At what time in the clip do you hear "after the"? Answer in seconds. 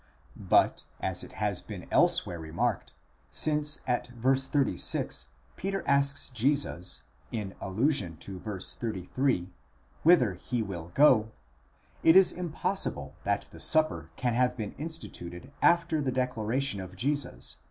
15.61-16.11